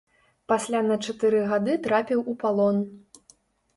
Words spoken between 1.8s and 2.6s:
трапіў у